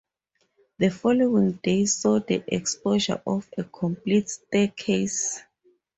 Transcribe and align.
The 0.79 0.89
following 0.89 1.51
day 1.61 1.85
saw 1.85 2.17
the 2.17 2.43
exposure 2.47 3.21
of 3.27 3.47
a 3.55 3.63
complete 3.65 4.31
staircase. 4.31 5.39